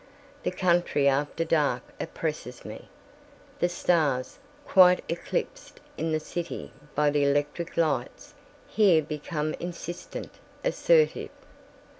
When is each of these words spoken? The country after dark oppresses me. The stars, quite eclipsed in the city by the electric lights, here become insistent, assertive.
The 0.41 0.49
country 0.49 1.07
after 1.07 1.45
dark 1.45 1.83
oppresses 1.99 2.65
me. 2.65 2.89
The 3.59 3.69
stars, 3.69 4.39
quite 4.65 5.03
eclipsed 5.07 5.79
in 5.95 6.11
the 6.11 6.19
city 6.19 6.71
by 6.95 7.11
the 7.11 7.23
electric 7.23 7.77
lights, 7.77 8.33
here 8.67 9.03
become 9.03 9.53
insistent, 9.59 10.39
assertive. 10.63 11.29